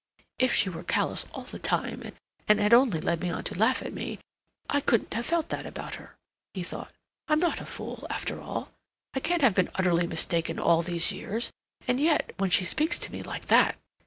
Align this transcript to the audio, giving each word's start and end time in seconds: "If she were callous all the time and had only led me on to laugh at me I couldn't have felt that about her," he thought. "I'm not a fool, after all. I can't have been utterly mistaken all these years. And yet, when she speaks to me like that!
"If 0.39 0.55
she 0.55 0.67
were 0.67 0.81
callous 0.83 1.27
all 1.31 1.43
the 1.43 1.59
time 1.59 2.01
and 2.47 2.59
had 2.59 2.73
only 2.73 2.99
led 2.99 3.21
me 3.21 3.29
on 3.29 3.43
to 3.43 3.53
laugh 3.53 3.83
at 3.83 3.93
me 3.93 4.17
I 4.67 4.81
couldn't 4.81 5.13
have 5.13 5.27
felt 5.27 5.49
that 5.49 5.63
about 5.63 5.93
her," 6.01 6.15
he 6.55 6.63
thought. 6.63 6.91
"I'm 7.27 7.39
not 7.39 7.61
a 7.61 7.67
fool, 7.67 8.07
after 8.09 8.41
all. 8.41 8.71
I 9.13 9.19
can't 9.19 9.43
have 9.43 9.53
been 9.53 9.69
utterly 9.75 10.07
mistaken 10.07 10.57
all 10.57 10.81
these 10.81 11.11
years. 11.11 11.51
And 11.87 11.99
yet, 11.99 12.33
when 12.39 12.49
she 12.49 12.65
speaks 12.65 12.97
to 12.97 13.11
me 13.11 13.21
like 13.21 13.45
that! 13.45 13.77